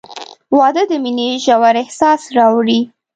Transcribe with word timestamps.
•واده 0.57 0.83
د 0.91 0.93
مینې 1.03 1.29
ژور 1.43 1.75
احساس 1.83 2.21
راوړي. 2.37 2.79